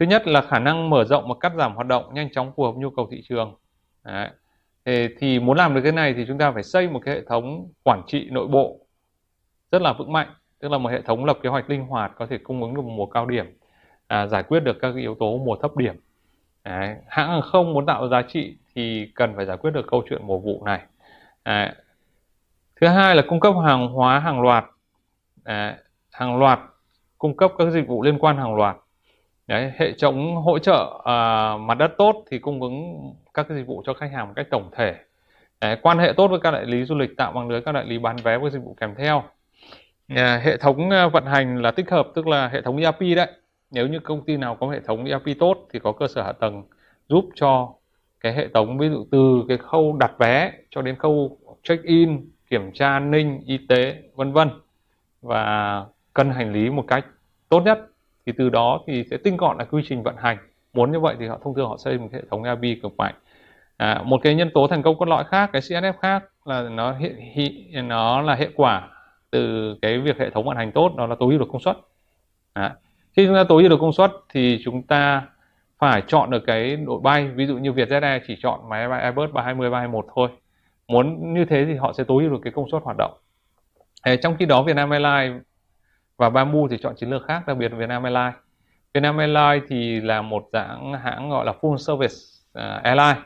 [0.00, 2.64] Thứ nhất là khả năng mở rộng và cắt giảm hoạt động nhanh chóng phù
[2.64, 3.54] hợp nhu cầu thị trường.
[4.04, 4.28] Đấy.
[4.84, 7.22] Thì, thì muốn làm được cái này thì chúng ta phải xây một cái hệ
[7.28, 8.78] thống quản trị nội bộ
[9.72, 12.26] rất là vững mạnh, tức là một hệ thống lập kế hoạch linh hoạt có
[12.26, 13.58] thể cung ứng được mùa cao điểm,
[14.06, 15.96] à, giải quyết được các yếu tố mùa thấp điểm.
[16.64, 16.96] Đấy.
[17.06, 20.26] Hãng hàng không muốn tạo giá trị thì cần phải giải quyết được câu chuyện
[20.26, 20.80] mùa vụ này.
[21.44, 21.70] Đấy.
[22.80, 24.64] Thứ hai là cung cấp hàng hóa hàng loạt
[25.44, 25.78] à,
[26.10, 26.60] hàng loạt
[27.18, 28.76] cung cấp các dịch vụ liên quan hàng loạt
[29.46, 32.98] Đấy, hệ thống hỗ trợ à, mặt đất tốt thì cung ứng
[33.34, 34.94] các cái dịch vụ cho khách hàng một cách tổng thể.
[35.60, 37.84] Đấy, quan hệ tốt với các đại lý du lịch tạo bằng lưới các đại
[37.84, 39.22] lý bán vé với dịch vụ kèm theo.
[40.08, 43.26] À, hệ thống à, vận hành là tích hợp tức là hệ thống ERP đấy.
[43.70, 46.32] Nếu như công ty nào có hệ thống ERP tốt thì có cơ sở hạ
[46.32, 46.62] tầng
[47.08, 47.74] giúp cho
[48.20, 52.30] cái hệ thống ví dụ từ cái khâu đặt vé cho đến khâu check in,
[52.50, 54.48] kiểm tra an ninh, y tế vân vân
[55.22, 57.06] và cân hành lý một cách
[57.48, 57.78] tốt nhất
[58.26, 60.38] thì từ đó thì sẽ tinh gọn lại quy trình vận hành.
[60.72, 63.14] Muốn như vậy thì họ thông thường họ xây một hệ thống ERP cực mạnh.
[63.76, 66.92] À, một cái nhân tố thành công cốt lõi khác cái CSF khác là nó
[66.92, 68.88] hiện hiện nó là hệ quả
[69.30, 71.76] từ cái việc hệ thống vận hành tốt đó là tối ưu được công suất.
[72.52, 72.74] À,
[73.16, 75.22] khi chúng ta tối ưu được công suất thì chúng ta
[75.78, 77.28] phải chọn được cái đội bay.
[77.28, 80.28] Ví dụ như Vietjet Air chỉ chọn máy bay Airbus 320 321 thôi.
[80.88, 83.12] Muốn như thế thì họ sẽ tối ưu được cái công suất hoạt động
[84.22, 85.42] trong khi đó Vietnam Airlines
[86.16, 88.34] và Bamboo thì chọn chiến lược khác đặc biệt Vietnam Airlines.
[88.94, 92.14] Vietnam Airlines thì là một dạng hãng gọi là full service
[92.58, 93.20] uh, airline.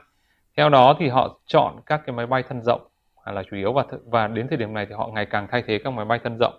[0.56, 2.86] Theo đó thì họ chọn các cái máy bay thân rộng
[3.32, 5.78] là chủ yếu và và đến thời điểm này thì họ ngày càng thay thế
[5.84, 6.54] các máy bay thân rộng.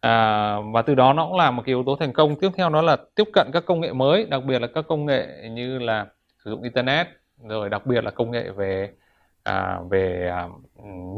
[0.00, 2.36] À, và từ đó nó cũng là một cái yếu tố thành công.
[2.36, 5.06] Tiếp theo đó là tiếp cận các công nghệ mới đặc biệt là các công
[5.06, 6.06] nghệ như là
[6.44, 7.06] sử dụng internet
[7.48, 8.90] rồi đặc biệt là công nghệ về
[9.42, 10.48] à, về à,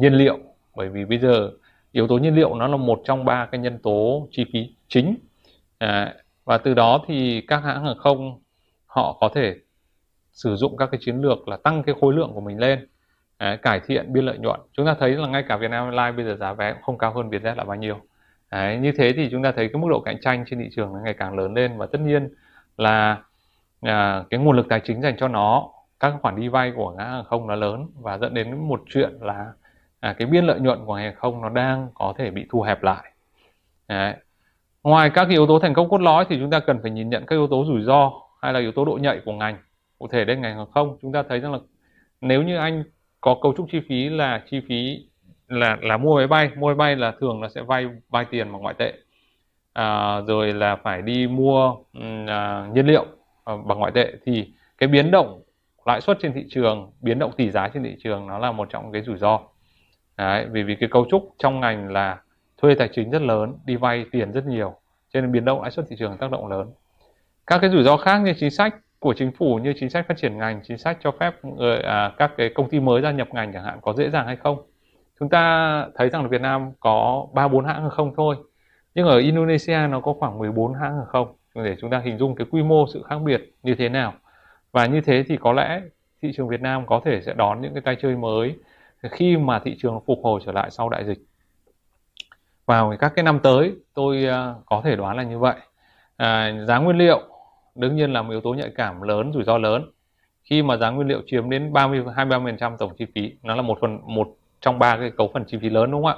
[0.01, 0.39] nhiên liệu.
[0.77, 1.51] Bởi vì bây giờ
[1.95, 5.17] yếu tố nhiên liệu nó là một trong ba cái nhân tố chi phí chính.
[5.79, 8.41] À, và từ đó thì các hãng hàng không
[8.87, 9.55] họ có thể
[10.33, 12.89] sử dụng các cái chiến lược là tăng cái khối lượng của mình lên
[13.37, 14.61] à, cải thiện biên lợi nhuận.
[14.73, 17.13] Chúng ta thấy là ngay cả Vietnam Airlines bây giờ giá vé cũng không cao
[17.13, 18.01] hơn Vietjet là bao nhiêu.
[18.51, 20.93] Đấy, như thế thì chúng ta thấy cái mức độ cạnh tranh trên thị trường
[20.93, 22.29] nó ngày càng lớn lên và tất nhiên
[22.77, 23.23] là
[23.81, 25.69] à, cái nguồn lực tài chính dành cho nó
[26.01, 29.13] các khoản đi vay của hãng hàng không nó lớn và dẫn đến một chuyện
[29.21, 29.53] là
[30.05, 32.63] à, cái biên lợi nhuận của ngành hàng không nó đang có thể bị thu
[32.63, 33.13] hẹp lại.
[33.89, 34.15] Đấy.
[34.83, 37.27] ngoài các yếu tố thành công cốt lõi thì chúng ta cần phải nhìn nhận
[37.27, 38.13] các yếu tố rủi ro
[38.43, 39.59] hay là yếu tố độ nhạy của ngành
[39.99, 40.99] cụ thể đây ngành hàng không.
[41.03, 41.59] Chúng ta thấy rằng là
[42.21, 42.85] nếu như anh
[43.21, 45.07] có cấu trúc chi phí là chi phí
[45.49, 48.53] là là mua máy bay mua máy bay là thường là sẽ vay vay tiền
[48.53, 48.93] bằng ngoại tệ.
[49.73, 51.75] À, rồi là phải đi mua
[52.27, 53.07] à, nhiên liệu
[53.45, 55.43] à, bằng ngoại tệ thì cái biến động
[55.87, 58.69] lãi suất trên thị trường biến động tỷ giá trên thị trường nó là một
[58.71, 59.41] trong cái rủi ro.
[60.17, 62.21] Đấy, vì vì cái cấu trúc trong ngành là
[62.59, 64.75] thuê tài chính rất lớn đi vay tiền rất nhiều
[65.13, 66.71] cho nên biến động lãi suất thị trường tác động lớn.
[67.47, 70.17] Các cái rủi ro khác như chính sách của chính phủ như chính sách phát
[70.17, 73.29] triển ngành chính sách cho phép ờ, à, các cái công ty mới gia nhập
[73.33, 74.63] ngành chẳng hạn có dễ dàng hay không?
[75.21, 78.37] Chúng ta thấy rằng là Việt Nam có ba bốn hãng hàng không thôi
[78.95, 81.35] nhưng ở Indonesia nó có khoảng 14 hãng hàng không.
[81.55, 84.15] Để chúng ta hình dung cái quy mô sự khác biệt như thế nào.
[84.73, 85.81] Và như thế thì có lẽ
[86.23, 88.57] thị trường Việt Nam có thể sẽ đón những cái tay chơi mới
[89.11, 91.19] khi mà thị trường phục hồi trở lại sau đại dịch
[92.67, 95.55] vào các cái năm tới tôi à, có thể đoán là như vậy.
[96.17, 97.21] À, giá nguyên liệu
[97.75, 99.91] đương nhiên là một yếu tố nhạy cảm lớn rủi ro lớn.
[100.43, 103.79] Khi mà giá nguyên liệu chiếm đến 30 23% tổng chi phí nó là một
[103.81, 106.17] phần một trong ba cái cấu phần chi phí lớn đúng không ạ?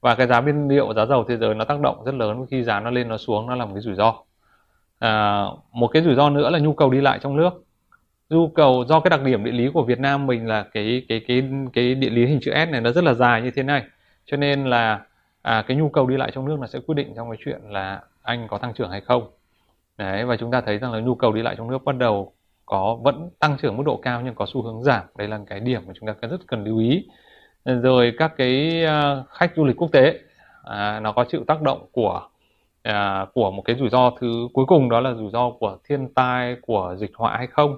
[0.00, 2.46] Và cái giá nguyên liệu giá dầu thế giới nó tác động rất lớn.
[2.50, 4.14] Khi giá nó lên nó xuống nó là một cái rủi ro.
[4.98, 7.64] À, một cái rủi ro nữa là nhu cầu đi lại trong nước
[8.30, 11.20] nhu cầu do cái đặc điểm địa lý của Việt Nam mình là cái cái
[11.28, 13.82] cái cái địa lý hình chữ S này nó rất là dài như thế này.
[14.26, 15.00] Cho nên là
[15.42, 17.60] à, cái nhu cầu đi lại trong nước là sẽ quyết định trong cái chuyện
[17.68, 19.30] là anh có tăng trưởng hay không.
[19.98, 22.32] Đấy và chúng ta thấy rằng là nhu cầu đi lại trong nước bắt đầu
[22.66, 25.02] có vẫn tăng trưởng mức độ cao nhưng có xu hướng giảm.
[25.16, 27.06] Đây là cái điểm mà chúng ta rất cần lưu ý.
[27.64, 30.18] Rồi các cái à, khách du lịch quốc tế
[30.64, 32.28] à, nó có chịu tác động của
[32.82, 36.14] à, của một cái rủi ro thứ cuối cùng đó là rủi ro của thiên
[36.14, 37.76] tai của dịch họa hay không?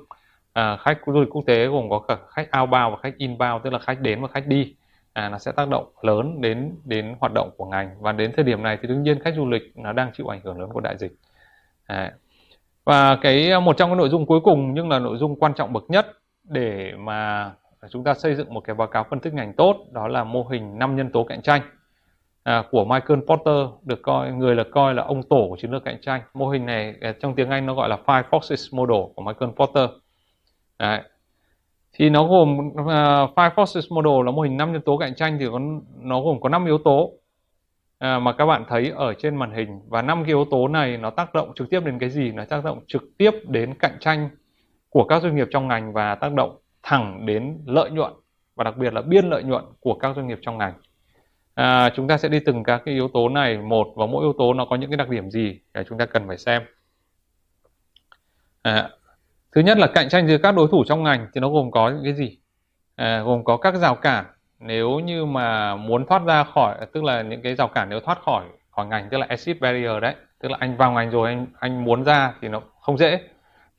[0.52, 3.72] À, khách du lịch quốc tế gồm có cả khách outbound và khách inbound tức
[3.72, 4.74] là khách đến và khách đi.
[5.12, 7.90] À, nó sẽ tác động lớn đến đến hoạt động của ngành.
[8.00, 10.40] Và đến thời điểm này thì đương nhiên khách du lịch nó đang chịu ảnh
[10.44, 11.12] hưởng lớn của đại dịch.
[11.86, 12.12] À,
[12.84, 15.54] và cái à, một trong cái nội dung cuối cùng nhưng là nội dung quan
[15.54, 16.06] trọng bậc nhất
[16.44, 17.50] để mà
[17.90, 20.42] chúng ta xây dựng một cái báo cáo phân tích ngành tốt đó là mô
[20.42, 21.62] hình năm nhân tố cạnh tranh.
[22.42, 25.84] À, của Michael Porter được coi người là coi là ông tổ của chiến lược
[25.84, 26.20] cạnh tranh.
[26.34, 29.52] Mô hình này à, trong tiếng Anh nó gọi là Five Forces Model của Michael
[29.56, 29.90] Porter.
[30.80, 31.02] Đấy.
[31.92, 32.86] Thì nó gồm uh,
[33.36, 35.60] Five Forces Model là mô hình năm nhân tố cạnh tranh thì có,
[36.00, 37.18] nó gồm có 5 yếu tố uh,
[37.98, 41.10] mà các bạn thấy ở trên màn hình và năm cái yếu tố này nó
[41.10, 42.32] tác động trực tiếp đến cái gì?
[42.32, 44.30] Nó tác động trực tiếp đến cạnh tranh
[44.88, 48.12] của các doanh nghiệp trong ngành và tác động thẳng đến lợi nhuận
[48.56, 50.74] và đặc biệt là biên lợi nhuận của các doanh nghiệp trong ngành.
[51.54, 54.32] À, chúng ta sẽ đi từng các cái yếu tố này một và mỗi yếu
[54.38, 56.62] tố nó có những cái đặc điểm gì để chúng ta cần phải xem.
[58.62, 58.90] À,
[59.52, 61.90] thứ nhất là cạnh tranh giữa các đối thủ trong ngành thì nó gồm có
[61.90, 62.38] những cái gì?
[62.96, 64.24] À, gồm có các rào cản.
[64.58, 68.18] Nếu như mà muốn thoát ra khỏi tức là những cái rào cản nếu thoát
[68.22, 71.46] khỏi khỏi ngành tức là exit barrier đấy tức là anh vào ngành rồi anh
[71.58, 73.20] anh muốn ra thì nó không dễ.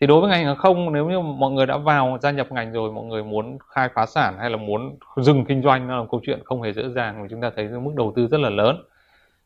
[0.02, 2.72] Thì đối với ngành hàng không nếu như mọi người đã vào gia nhập ngành
[2.72, 6.06] rồi mọi người muốn khai phá sản hay là muốn dừng kinh doanh nó là
[6.12, 7.24] câu chuyện không hề dễ dàng.
[7.24, 8.84] Vì chúng ta thấy mức đầu tư rất là lớn.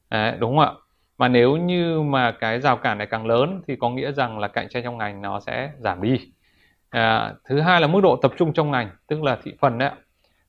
[0.09, 0.71] Đấy, đúng không ạ?
[1.17, 4.47] Mà nếu như mà cái rào cản này càng lớn thì có nghĩa rằng là
[4.47, 6.19] cạnh tranh trong ngành nó sẽ giảm đi.
[6.89, 9.91] À, thứ hai là mức độ tập trung trong ngành tức là thị phần đấy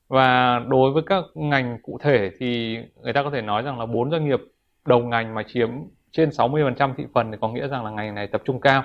[0.07, 3.85] và đối với các ngành cụ thể thì người ta có thể nói rằng là
[3.85, 4.39] bốn doanh nghiệp
[4.85, 5.69] đầu ngành mà chiếm
[6.11, 8.83] trên 60% thị phần thì có nghĩa rằng là ngành này tập trung cao.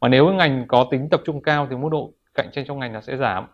[0.00, 2.92] Mà nếu ngành có tính tập trung cao thì mức độ cạnh tranh trong ngành
[2.92, 3.46] nó sẽ giảm.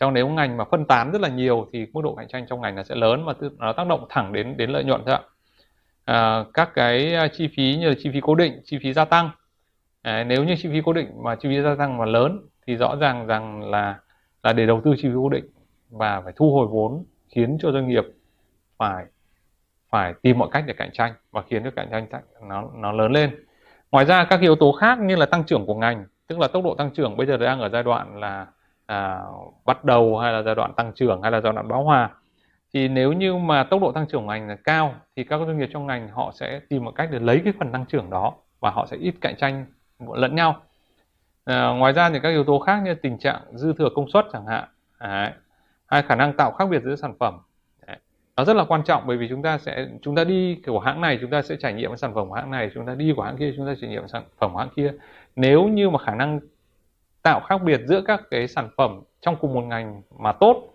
[0.00, 2.60] Trong nếu ngành mà phân tán rất là nhiều thì mức độ cạnh tranh trong
[2.60, 5.22] ngành nó sẽ lớn mà nó tác động thẳng đến đến lợi nhuận thôi ạ
[6.08, 9.30] à, các cái chi phí như là chi phí cố định chi phí gia tăng.
[10.02, 12.76] À, nếu như chi phí cố định mà chi phí gia tăng mà lớn thì
[12.76, 13.98] rõ ràng rằng là
[14.42, 15.44] là để đầu tư chi phí cố định
[15.90, 18.04] và phải thu hồi vốn khiến cho doanh nghiệp
[18.76, 19.04] phải
[19.90, 22.06] phải tìm mọi cách để cạnh tranh và khiến cho cạnh tranh
[22.48, 23.44] nó nó lớn lên.
[23.90, 26.64] Ngoài ra các yếu tố khác như là tăng trưởng của ngành tức là tốc
[26.64, 28.46] độ tăng trưởng bây giờ đang ở giai đoạn là
[28.86, 29.20] à,
[29.64, 32.10] bắt đầu hay là giai đoạn tăng trưởng hay là giai đoạn bão hòa
[32.74, 35.58] thì nếu như mà tốc độ tăng trưởng của ngành là cao thì các doanh
[35.58, 38.34] nghiệp trong ngành họ sẽ tìm một cách để lấy cái phần tăng trưởng đó
[38.60, 39.66] và họ sẽ ít cạnh tranh
[40.14, 40.62] lẫn nhau.
[41.44, 44.26] À, ngoài ra thì các yếu tố khác như tình trạng dư thừa công suất
[44.32, 45.34] chẳng hạn à,
[45.86, 47.38] hay khả năng tạo khác biệt giữa sản phẩm
[48.38, 51.00] nó rất là quan trọng bởi vì chúng ta sẽ chúng ta đi của hãng
[51.00, 53.22] này chúng ta sẽ trải nghiệm sản phẩm của hãng này chúng ta đi của
[53.22, 54.92] hãng kia chúng ta trải nghiệm sản phẩm của hãng kia.
[55.36, 56.40] Nếu như mà khả năng
[57.22, 60.74] tạo khác biệt giữa các cái sản phẩm trong cùng một ngành mà tốt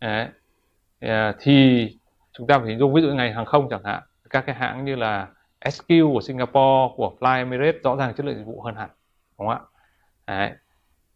[0.00, 0.32] đấy, à,
[1.00, 1.88] Ờ, thì
[2.32, 4.84] chúng ta phải hình dung ví dụ ngành hàng không chẳng hạn các cái hãng
[4.84, 5.28] như là
[5.60, 8.90] SQ của Singapore của Fly Emirates rõ ràng chất lượng dịch vụ hơn hẳn
[9.38, 9.60] đúng không ạ?
[10.26, 10.50] Đấy.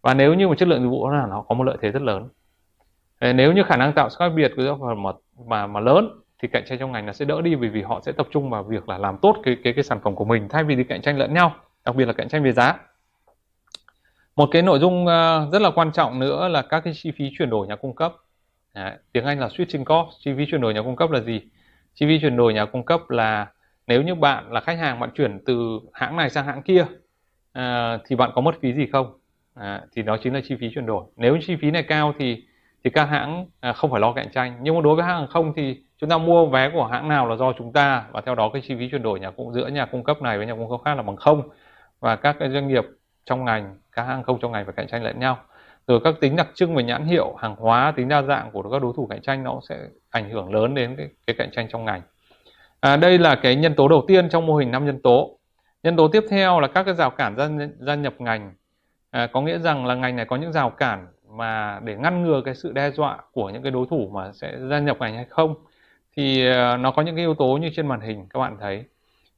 [0.03, 2.03] và nếu như một chất lượng dịch vụ là nó có một lợi thế rất
[2.03, 2.29] lớn.
[3.21, 5.11] Ờ, nếu như khả năng tạo khác biệt của sản phẩm mà,
[5.47, 6.09] mà mà lớn
[6.43, 8.51] thì cạnh tranh trong ngành nó sẽ đỡ đi vì vì họ sẽ tập trung
[8.51, 10.85] vào việc là làm tốt cái cái cái sản phẩm của mình thay vì đi
[10.85, 12.79] cạnh tranh lẫn nhau đặc biệt là cạnh tranh về giá.
[14.37, 17.31] Một cái nội dung ờ, rất là quan trọng nữa là các cái chi phí
[17.39, 18.15] chuyển đổi nhà cung cấp.
[18.75, 21.41] Đấy, tiếng Anh là switching cost chi phí chuyển đổi nhà cung cấp là gì?
[21.95, 23.47] Chi phí chuyển đổi nhà cung cấp là
[23.87, 26.85] nếu như bạn là khách hàng bạn chuyển từ hãng này sang hãng kia
[27.53, 29.19] à, thì bạn có mất phí gì không?
[29.55, 31.05] À, thì đó chính là chi phí chuyển đổi.
[31.17, 32.45] Nếu chi phí này cao thì
[32.85, 34.59] thì các hãng à, không phải lo cạnh tranh.
[34.63, 37.29] Nhưng mà đối với hãng hàng không thì chúng ta mua vé của hãng nào
[37.29, 39.69] là do chúng ta và theo đó cái chi phí chuyển đổi nhà cung giữa
[39.69, 41.49] nhà cung cấp này với nhà cung cấp khác là bằng không.
[42.01, 42.85] Và các cái doanh nghiệp
[43.25, 45.39] trong ngành các hãng không trong ngành phải cạnh tranh lẫn nhau
[45.87, 48.83] rồi các tính đặc trưng về nhãn hiệu hàng hóa tính đa dạng của các
[48.83, 49.77] đối thủ cạnh tranh nó sẽ
[50.11, 52.03] ảnh hưởng lớn đến cái, cái cạnh tranh trong ngành.
[52.81, 55.39] À, đây là cái nhân tố đầu tiên trong mô hình năm nhân tố.
[55.83, 58.55] Nhân tố tiếp theo là các cái rào cản gia, gia nhập ngành.
[59.11, 62.43] À, có nghĩa rằng là ngành này có những rào cản mà để ngăn ngừa
[62.45, 65.25] cái sự đe dọa của những cái đối thủ mà sẽ gia nhập ngành hay
[65.29, 65.55] không
[66.17, 68.85] thì à, nó có những cái yếu tố như trên màn hình các bạn thấy.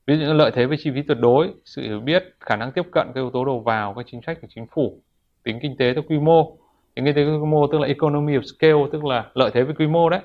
[0.07, 2.73] Ví dụ như lợi thế về chi phí tuyệt đối sự hiểu biết khả năng
[2.73, 5.01] tiếp cận các yếu tố đầu vào các chính sách của chính phủ
[5.47, 6.57] tính kinh tế theo quy mô.
[6.95, 9.63] Tính kinh tế theo quy mô tức là economy of scale, tức là lợi thế
[9.63, 10.21] về quy mô đấy.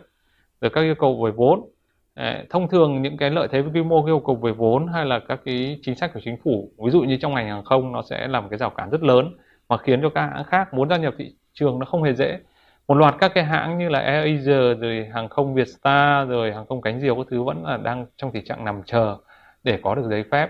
[0.62, 1.70] Rồi các yêu cầu về vốn.
[2.16, 5.06] Ờ, thông thường những cái lợi thế về quy mô yêu cầu về vốn hay
[5.06, 7.92] là các cái chính sách của chính phủ, ví dụ như trong ngành hàng không,
[7.92, 9.38] nó sẽ làm cái rào cản rất lớn
[9.70, 12.40] mà khiến cho các hãng khác muốn gia nhập thị trường nó không hề dễ.
[12.88, 16.82] Một loạt các cái hãng như là AirAsia rồi hàng không Vietstar, rồi hàng không
[16.82, 19.18] cánh diều các thứ vẫn là đang trong tình trạng nằm chờ
[19.64, 20.50] để có được giấy phép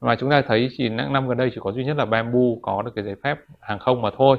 [0.00, 2.40] mà chúng ta thấy chỉ những năm gần đây chỉ có duy nhất là Bamboo
[2.62, 4.38] có được cái giấy phép hàng không mà thôi.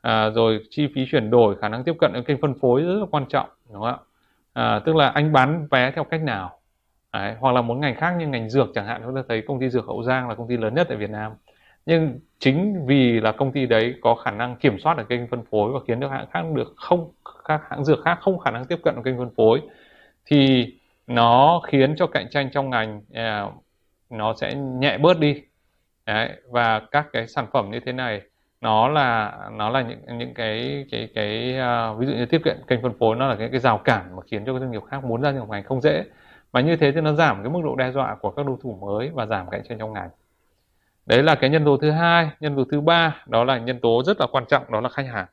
[0.00, 2.98] À, rồi chi phí chuyển đổi khả năng tiếp cận đến kênh phân phối rất
[3.00, 3.96] là quan trọng đúng không ạ?
[4.52, 6.60] À, tức là anh bán vé theo cách nào?
[7.12, 9.60] Đấy, hoặc là một ngành khác như ngành dược chẳng hạn chúng ta thấy công
[9.60, 11.32] ty dược Hậu Giang là công ty lớn nhất tại Việt Nam.
[11.86, 15.44] Nhưng chính vì là công ty đấy có khả năng kiểm soát được kênh phân
[15.50, 17.10] phối và khiến các hãng khác được không
[17.44, 19.60] các hãng dược khác không khả năng tiếp cận được kênh phân phối
[20.26, 20.72] thì
[21.06, 23.54] nó khiến cho cạnh tranh trong ngành uh,
[24.10, 25.42] nó sẽ nhẹ bớt đi.
[26.06, 28.22] Đấy, và các cái sản phẩm như thế này
[28.60, 31.58] nó là nó là những những cái cái cái
[31.92, 34.16] uh, ví dụ như tiếp cận kênh phân phối nó là cái cái rào cản
[34.16, 36.04] mà khiến cho các doanh nghiệp khác muốn ra trong ngành không dễ.
[36.52, 38.78] Và như thế thì nó giảm cái mức độ đe dọa của các đối thủ
[38.80, 40.08] mới và giảm cạnh tranh trong ngành.
[41.06, 42.30] Đấy là cái nhân tố thứ hai.
[42.40, 45.06] Nhân tố thứ ba đó là nhân tố rất là quan trọng đó là khách
[45.06, 45.26] hàng.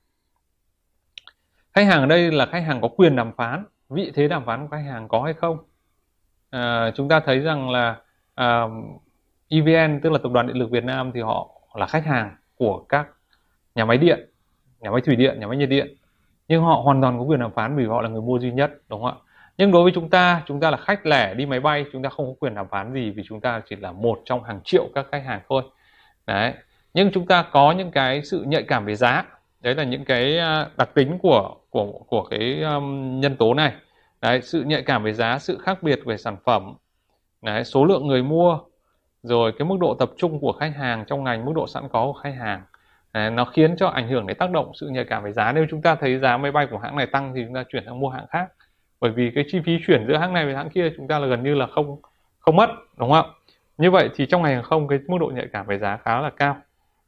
[1.74, 3.66] Khách hàng ở đây là khách hàng có quyền đàm phán.
[3.90, 5.58] Vị thế đàm phán của khách hàng có hay không?
[6.50, 7.96] À, chúng ta thấy rằng là
[8.42, 8.72] uh,
[9.50, 12.86] EVN tức là tập đoàn điện lực Việt Nam thì họ là khách hàng của
[12.90, 13.08] các
[13.76, 14.30] nhà máy điện
[14.82, 15.96] nhà máy thủy điện nhà máy nhiệt điện.
[16.48, 18.72] Nhưng họ hoàn toàn có quyền đàm phán vì họ là người mua duy nhất
[18.90, 19.24] đúng không ạ?
[19.58, 22.10] Nhưng đối với chúng ta chúng ta là khách lẻ đi máy bay chúng ta
[22.10, 24.90] không có quyền đàm phán gì vì chúng ta chỉ là một trong hàng triệu
[24.96, 25.64] các khách hàng thôi.
[26.28, 26.54] Đấy.
[26.94, 29.26] Nhưng chúng ta có những cái sự nhạy cảm về giá.
[29.62, 33.74] Đấy là những cái à, đặc tính của của của cái um, nhân tố này.
[34.22, 36.74] Đấy sự nhạy cảm về giá sự khác biệt về sản phẩm
[37.42, 38.60] đấy số lượng người mua
[39.24, 42.06] rồi cái mức độ tập trung của khách hàng trong ngành mức độ sẵn có
[42.06, 42.62] của khách hàng.
[43.14, 45.52] Đấy, nó khiến cho ảnh hưởng đến tác động sự nhạy cảm về giá.
[45.52, 47.84] Nếu chúng ta thấy giá máy bay của hãng này tăng thì chúng ta chuyển
[47.86, 48.48] sang mua hãng khác.
[49.00, 51.28] Bởi vì cái chi phí chuyển giữa hãng này với hãng kia chúng ta là
[51.28, 52.02] gần như là không
[52.40, 53.26] không mất đúng không
[53.78, 56.22] như vậy thì trong ngành hàng không cái mức độ nhạy cảm về giá khá
[56.22, 56.58] là cao.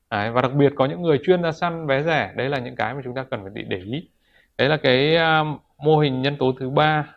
[0.09, 2.75] Đấy, và đặc biệt có những người chuyên ra săn vé rẻ đấy là những
[2.75, 4.09] cái mà chúng ta cần phải để ý.
[4.57, 7.15] Đấy là cái uh, mô hình nhân tố thứ ba.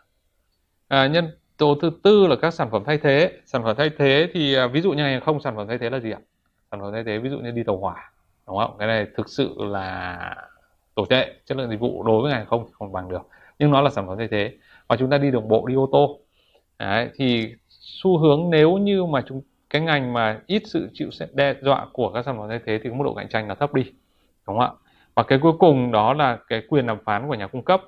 [0.93, 3.31] Uh, nhân tố thứ tư là các sản phẩm thay thế.
[3.45, 5.77] Sản phẩm thay thế thì à, ví dụ như ngành hàng không sản phẩm thay
[5.77, 6.19] thế là gì ạ?
[6.71, 8.11] Sản phẩm thay thế ví dụ như đi tàu hỏa
[8.47, 8.75] đúng không?
[8.79, 10.17] Cái này thực sự là
[10.95, 13.27] tồi tệ chất lượng dịch vụ đối với ngành hàng không không bằng được
[13.59, 14.51] nhưng nó là sản phẩm thay thế.
[14.87, 16.19] Và chúng ta đi đường bộ đi ô tô.
[16.79, 21.55] Đấy, thì xu hướng nếu như mà chúng cái ngành mà ít sự chịu đe
[21.61, 23.83] dọa của các sản phẩm thay thế thì mức độ cạnh tranh là thấp đi
[24.47, 24.71] đúng không ạ?
[25.15, 27.81] Và cái cuối cùng đó là cái quyền đàm phán của nhà cung cấp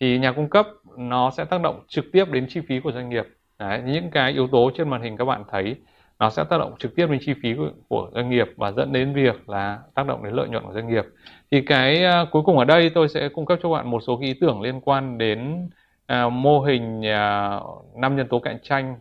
[0.00, 3.08] thì nhà cung cấp nó sẽ tác động trực tiếp đến chi phí của doanh
[3.08, 3.24] nghiệp.
[3.58, 5.76] Đấy, những cái yếu tố trên màn hình các bạn thấy
[6.18, 8.92] nó sẽ tác động trực tiếp đến chi phí của, của doanh nghiệp và dẫn
[8.92, 11.04] đến việc là tác động đến lợi nhuận của doanh nghiệp.
[11.50, 14.18] Thì cái uh, cuối cùng ở đây tôi sẽ cung cấp cho bạn một số
[14.20, 15.68] ý tưởng liên quan đến
[16.12, 18.94] uh, mô hình uh, năm nhân tố cạnh tranh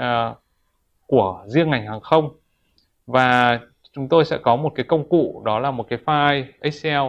[0.00, 0.36] uh,
[1.06, 2.30] của riêng ngành hàng không.
[3.06, 3.60] Và
[3.92, 7.02] chúng tôi sẽ có một cái công cụ đó là một cái file Excel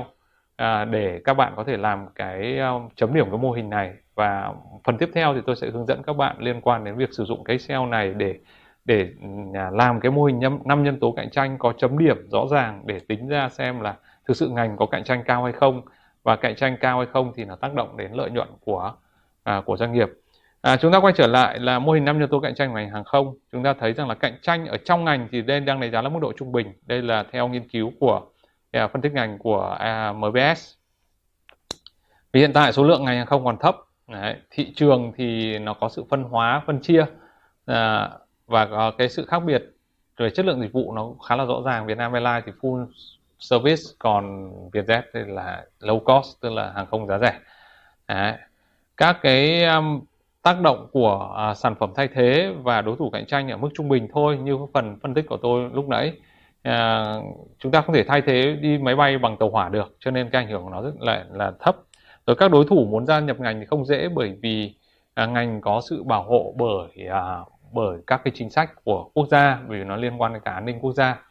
[0.55, 3.93] à, để các bạn có thể làm cái ờ, chấm điểm cái mô hình này
[4.15, 7.09] và phần tiếp theo thì tôi sẽ hướng dẫn các bạn liên quan đến việc
[7.11, 8.39] sử dụng cái Excel này để
[8.85, 9.09] để
[9.53, 12.81] à, làm cái mô hình năm nhân tố cạnh tranh có chấm điểm rõ ràng
[12.85, 13.95] để tính ra xem là
[14.27, 15.81] thực sự ngành có cạnh tranh cao hay không
[16.23, 18.93] và cạnh tranh cao hay không thì nó tác động đến lợi nhuận của
[19.43, 20.09] à, của doanh nghiệp
[20.65, 22.75] À, chúng ta quay trở lại là mô hình năm nhân tố cạnh tranh của
[22.75, 23.33] ngành hàng không.
[23.51, 26.01] Chúng ta thấy rằng là cạnh tranh ở trong ngành thì đây đang đánh giá
[26.01, 26.73] là mức độ trung bình.
[26.85, 28.21] Đây là theo nghiên cứu của
[28.83, 30.73] uh, phân tích ngành của à, uh, MBS.
[32.31, 33.77] Vì hiện tại số lượng ngành hàng không còn thấp.
[34.07, 37.05] Đấy, thị trường thì nó có sự phân hóa, phân chia
[37.65, 38.09] à,
[38.47, 39.63] và có cái sự khác biệt
[40.17, 41.85] về chất lượng dịch vụ nó khá là rõ ràng.
[41.85, 42.85] Vietnam Airlines thì full
[43.39, 47.39] service còn Vietjet thì là low cost tức là hàng không giá rẻ.
[48.07, 48.33] Đấy.
[48.97, 50.01] Các cái um,
[50.41, 53.69] tác động của uh, sản phẩm thay thế và đối thủ cạnh tranh ở mức
[53.75, 56.13] trung bình thôi như phần phân tích của tôi lúc nãy
[56.65, 57.15] à,
[57.59, 60.29] chúng ta không thể thay thế đi máy bay bằng tàu hỏa được cho nên
[60.29, 61.75] cái ảnh hưởng của nó rất là là thấp.
[62.27, 64.75] Rồi các đối thủ muốn gia nhập ngành thì không dễ bởi vì
[65.13, 67.37] à, ngành có sự bảo hộ bởi à,
[67.73, 70.65] bởi các cái chính sách của quốc gia vì nó liên quan đến cả an
[70.65, 71.21] ninh quốc gia.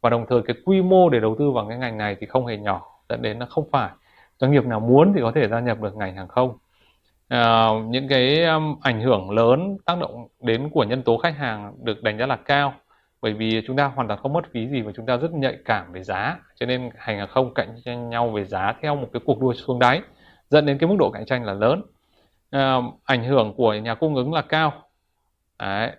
[0.00, 2.46] Và đồng thời cái quy mô để đầu tư vào cái ngành này thì không
[2.46, 3.90] hề nhỏ dẫn đến nó không phải
[4.38, 6.58] doanh nghiệp nào muốn thì có thể gia nhập được ngành hàng không.
[7.28, 11.74] À, những cái um, ảnh hưởng lớn tác động đến của nhân tố khách hàng
[11.82, 12.74] được đánh giá là cao
[13.24, 15.56] bởi vì chúng ta hoàn toàn không mất phí gì và chúng ta rất nhạy
[15.64, 16.38] cảm về giá.
[16.60, 19.52] Cho nên hành hàng không cạnh tranh nhau về giá theo một cái cuộc đua
[19.52, 20.00] xuống đáy
[20.50, 21.82] dẫn đến cái mức độ cạnh tranh là lớn.
[22.50, 24.72] À, ảnh hưởng của nhà cung ứng là cao.
[25.58, 25.90] Đấy.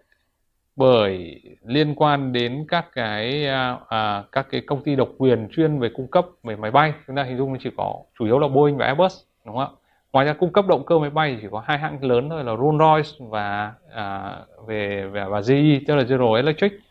[0.75, 5.79] bởi liên quan đến các cái à, à các cái công ty độc quyền chuyên
[5.79, 8.47] về cung cấp về máy bay chúng ta hình dung chỉ có chủ yếu là
[8.47, 9.13] Boeing và Airbus
[9.45, 9.77] đúng không ạ?
[10.13, 12.43] Ngoài ra cung cấp động cơ máy bay thì chỉ có hai hãng lớn thôi
[12.43, 14.35] là Rolls-Royce và à,
[14.67, 16.84] về, về và GE tức là General Electric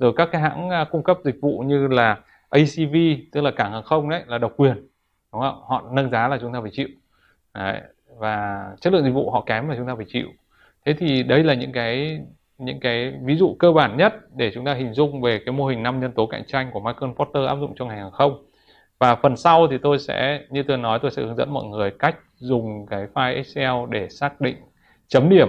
[0.00, 2.18] rồi các cái hãng à, cung cấp dịch vụ như là
[2.50, 2.96] ACV
[3.32, 4.88] tức là cảng hàng không đấy là độc quyền
[5.32, 5.62] đúng không?
[5.66, 6.88] Họ nâng giá là chúng ta phải chịu.
[7.54, 7.80] Đấy.
[8.18, 10.28] và chất lượng dịch vụ họ kém là chúng ta phải chịu.
[10.86, 12.20] Thế thì đây là những cái
[12.58, 15.66] những cái ví dụ cơ bản nhất để chúng ta hình dung về cái mô
[15.66, 18.44] hình năm nhân tố cạnh tranh của Michael Porter áp dụng trong ngành hàng không.
[18.98, 21.90] Và phần sau thì tôi sẽ như tôi nói tôi sẽ hướng dẫn mọi người
[21.98, 24.56] cách dùng cái file Excel để xác định
[25.08, 25.48] chấm điểm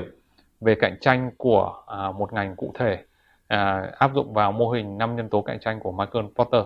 [0.61, 2.97] về cạnh tranh của à, một ngành cụ thể
[3.51, 6.61] à, áp dụng vào mô hình năm nhân tố cạnh tranh của Michael Porter.